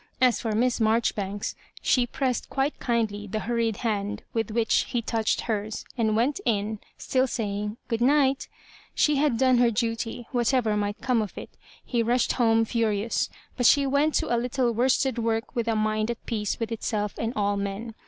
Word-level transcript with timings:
As 0.19 0.41
for 0.41 0.53
Miss 0.53 0.79
Marjori 0.79 1.13
banks, 1.13 1.55
she 1.79 2.07
pressed 2.07 2.49
quite 2.49 2.79
kindly 2.79 3.27
the 3.27 3.41
hurried 3.41 3.77
hand 3.85 4.23
with 4.33 4.49
which 4.49 4.85
he 4.89 4.99
touched 4.99 5.41
hers, 5.41 5.85
and 5.95 6.15
went 6.15 6.39
in, 6.43 6.79
still 6.97 7.27
saying," 7.27 7.77
Grood 7.87 8.01
night" 8.01 8.47
She 8.95 9.17
had 9.17 9.37
done 9.37 9.59
her 9.59 9.69
duty, 9.69 10.25
whatever 10.31 10.75
might 10.75 11.01
come 11.01 11.21
of 11.21 11.37
it 11.37 11.51
He 11.85 12.01
rushed 12.01 12.33
home 12.33 12.65
furious; 12.65 13.29
but 13.55 13.67
she 13.67 13.85
went 13.85 14.15
to 14.15 14.35
a 14.35 14.41
little 14.41 14.71
worsted 14.73 15.19
work 15.19 15.55
with 15.55 15.67
a 15.67 15.75
mind 15.75 16.09
at 16.09 16.25
peace 16.25 16.59
with 16.59 16.71
itself 16.71 17.13
and 17.19 17.31
all 17.35 17.55
men. 17.55 17.93